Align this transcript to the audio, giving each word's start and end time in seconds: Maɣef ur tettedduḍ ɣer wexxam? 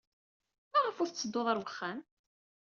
Maɣef 0.71 0.97
ur 1.01 1.07
tettedduḍ 1.09 1.45
ɣer 1.47 1.57
wexxam? 1.61 1.99